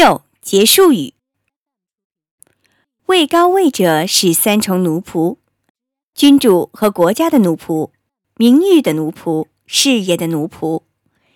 [0.00, 1.14] 六结束语。
[3.06, 5.38] 位高位者是三重奴仆：
[6.14, 7.90] 君主和国家的奴仆、
[8.36, 10.82] 名誉的奴仆、事业的奴仆。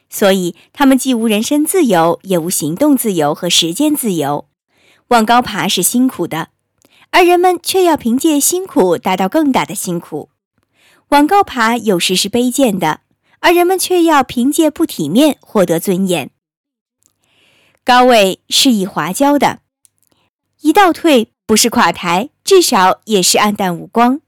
[0.08, 4.46] 所以，他们既无人身自由，也无行动自由和时间自由。
[5.08, 6.50] 往高爬是辛苦的，
[7.10, 10.30] 而人们却要凭借辛苦达到更大的辛苦。
[11.08, 13.00] 往高爬有时是卑贱的，
[13.40, 16.30] 而人们却要凭借不体面获得尊严。
[17.84, 19.60] 高位是以滑跤的，
[20.60, 24.20] 一倒退不是垮台，至少也是黯淡无光。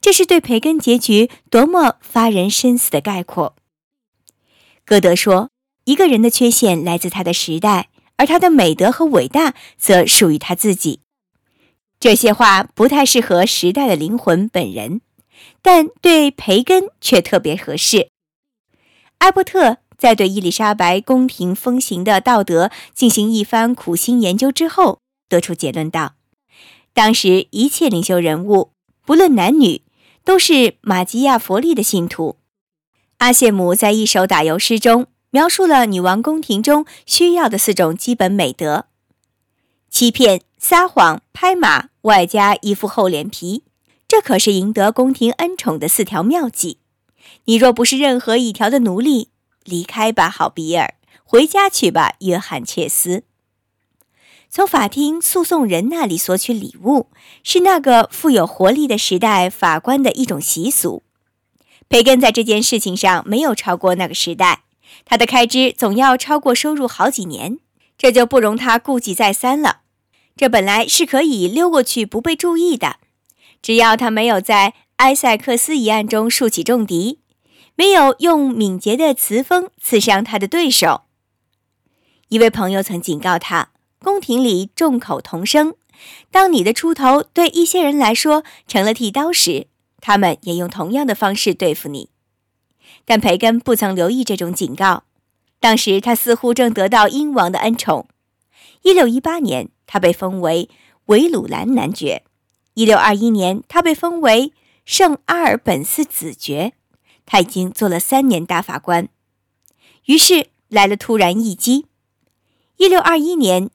[0.00, 3.54] 这是对培根结局多么发人深思的概括。
[4.84, 5.50] 歌德说
[5.84, 11.00] ：“一个人的缺陷来自他的时代，而他的美德和伟大则属于他自己。”
[12.00, 15.02] 这些话不太适合时代的灵魂本人，
[15.62, 18.08] 但对培根却特别合适。
[19.18, 26.14] 埃伯特在对伊丽莎白宫廷风行的道德进行一番苦心研究之后，得出结论道
[26.92, 28.72] ：“当时一切领袖人物，
[29.06, 29.82] 不论男女，
[30.24, 32.34] 都是马基亚佛利的信徒。”
[33.18, 38.86] 阿谢姆在一首打油诗中描述了女王宫廷中需要的四种基本美德：
[39.88, 43.62] 欺骗、撒谎、拍马，外加一副厚脸皮。
[44.08, 46.78] 这可是赢得宫廷恩宠的四条妙计。
[47.44, 49.28] 你若不是任何一条的奴隶，
[49.64, 53.24] 离开吧，好比尔，回家去吧，约翰切斯。
[54.50, 57.08] 从法庭诉讼人那里索取礼物，
[57.42, 61.02] 是那个富有活力的时代法官的一种习俗。
[61.88, 64.64] 培根在这件事情上没有超过那个时代，
[65.06, 67.58] 他的开支总要超过收入好几年，
[67.96, 69.80] 这就不容他顾忌再三了。
[70.36, 72.96] 这本来是可以溜过去不被注意的，
[73.62, 77.20] 只要他没有在埃塞克斯一案中竖起重敌，
[77.74, 81.02] 没有用敏捷的词锋刺伤他的对手。
[82.28, 85.74] 一位朋友曾警告他：宫廷里众口同声，
[86.30, 89.66] 当你的出头对一些人来说成了剃刀时。
[90.04, 92.08] 他们也用同样的方式对付你，
[93.04, 95.04] 但培根不曾留意这种警告。
[95.60, 98.08] 当时他似乎正得到英王的恩宠。
[98.82, 100.68] 一六一八年，他被封为
[101.06, 102.24] 维鲁兰男爵；
[102.74, 104.52] 一六二一年，他被封为
[104.84, 106.72] 圣阿尔本斯子爵。
[107.32, 109.08] 他已经做了三年大法官。
[110.04, 111.86] 于是来了突然一击。
[112.76, 113.70] 一六二一年，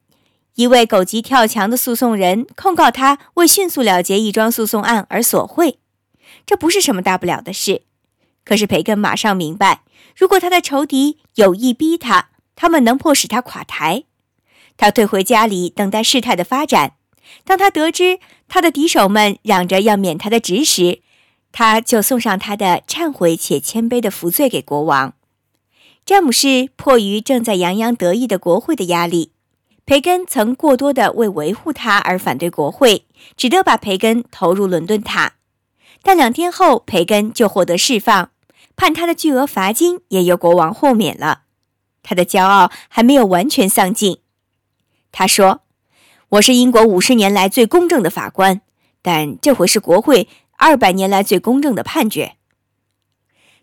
[0.54, 5.80] 一位狗急跳墙的诉讼人控告他为迅速了结一桩诉讼案而索贿。
[6.46, 7.82] 这不是什么大不了的事，
[8.46, 9.82] 可是培根马上明白，
[10.16, 14.04] 如果他的仇敌有意逼他，他们能迫使他垮台。
[14.78, 16.94] 他退回家里等待事态的发展。
[17.44, 21.02] 当他得知他的敌手们嚷着要免他的职时，
[21.60, 25.16] 他就送上他的忏悔且谦卑的服罪给国王。
[26.06, 29.32] 詹姆士迫于正在洋洋得意的国会的压力，
[29.84, 35.34] 培根曾过多的为维护他而反对国会，只得把培根投入伦敦塔。
[36.04, 38.30] 但两天后，培根就获得释放，
[38.76, 41.42] 判他的巨额罚金也由国王豁免了。
[42.04, 44.20] 他的骄傲还没有完全丧尽。
[45.12, 45.62] 他说
[46.38, 48.62] ：“我是英国五十年来最公正的法官，
[49.02, 52.34] 但这回是国会二百年来最公正的判决。”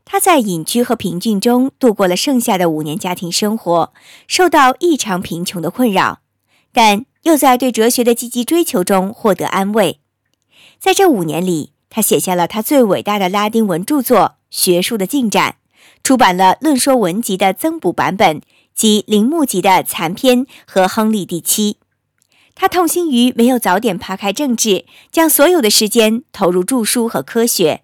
[0.06, 3.92] 他在隐居和平静中度过了剩下的五年家庭生活，
[4.28, 6.20] 受到异常贫穷的困扰，
[6.72, 10.00] 但又在对哲学的积极追求中获得安慰。
[10.78, 14.18] 在这五年里，他写下了他最伟大的拉丁文著作
[14.50, 15.52] 《学术的进展》，
[16.02, 18.42] 出版了《论说文集》的增补版本
[18.74, 21.78] 及《铃木集》的残篇和《亨利第七》。
[22.54, 27.82] 他痛心于没有早点扒开政治，将所有的时间投入著书和科学，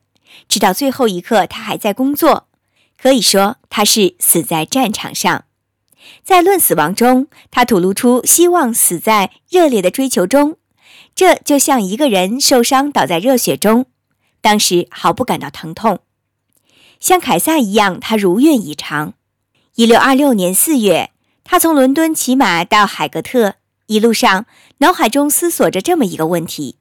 [0.48, 2.46] 直到最后一刻，他还在工作。
[3.00, 5.44] 可以说，他是死在战场上。
[6.22, 10.56] 在《论死亡》中，他吐露出希望死在热烈的追求中，
[11.14, 13.86] 这就像一个人受伤倒在热血中。
[14.40, 15.98] 当时毫不感到疼痛，
[16.98, 19.14] 像凯撒一样，他如愿以偿。
[19.74, 21.10] 一六二六年四月，
[21.44, 23.56] 他从伦敦骑马到海格特，
[23.90, 24.46] 一路上
[24.78, 26.76] 脑海中思索着这么一个问题：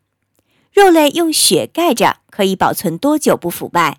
[0.71, 3.97] 肉类用雪盖着可以保存多久不腐败？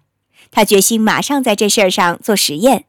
[0.53, 2.85] 他决心马上在这事儿上做实验。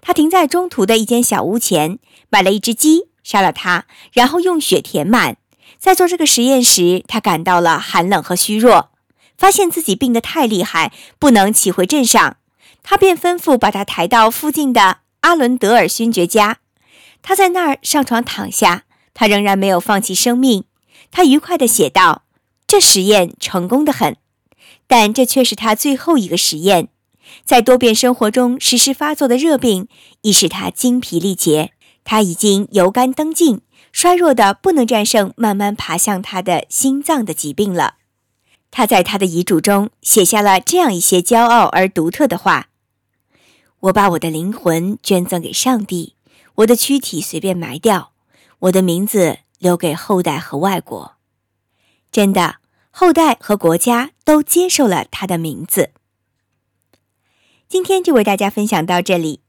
[0.00, 1.98] 他停在中途的一间小屋前，
[2.30, 5.38] 买了一只鸡，杀了它，然后用雪填满。
[5.76, 8.92] 在做这个实验时，他感到了寒冷和虚弱。
[9.36, 12.36] 发现自己病得太厉害，不能骑回镇上，
[12.84, 16.58] 他便吩咐把他抬到附近的阿伦德尔勋爵家。
[17.22, 18.84] 他在那儿上床躺下，
[19.14, 20.64] 他仍然没有放弃生命。
[21.10, 22.24] 他愉快地写道
[22.66, 24.16] ：“这实验成功的很，
[24.86, 26.88] 但这却是他最后一个实验。
[27.44, 29.88] 在多变生活中时时发作的热病
[30.22, 31.72] 已使他精疲力竭，
[32.04, 33.60] 他已经油干灯尽，
[33.92, 37.94] 衰弱的不能战胜慢慢爬向他的心脏的疾病了。
[38.70, 42.70] 他在他的遗嘱中写下了这样一些骄傲而独特的话
[43.80, 46.14] ：“我把我的灵魂捐赠给上帝，
[46.56, 48.13] 我的躯体随便埋掉，
[48.64, 51.16] 我的名字留给后代和外国。”
[52.12, 52.56] 真的，
[52.90, 55.90] 后代和国家都接受了他的名字。
[57.68, 59.40] 今天就为大家分享到这里。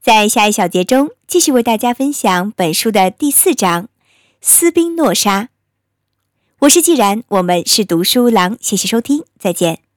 [0.00, 3.84] 在下一小节中，继续为大家分享本书的第四章
[4.40, 5.42] 《斯宾诺莎》。
[6.60, 9.87] 我是既然，我们是读书郎，谢谢收听，再见。